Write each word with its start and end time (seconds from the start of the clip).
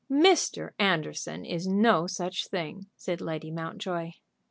"Mr. 0.11 0.71
Anderson 0.79 1.45
is 1.45 1.67
no 1.67 2.07
such 2.07 2.47
thing," 2.47 2.87
said 2.97 3.21
Lady 3.21 3.51
Mountjoy. 3.51 4.13